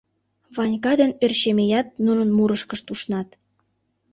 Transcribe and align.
Ванька 0.55 0.93
ден 0.99 1.11
Ӧрчемеят 1.23 1.87
нунын 2.05 2.29
мурышкышт 2.37 2.85
ушнат: 2.93 3.29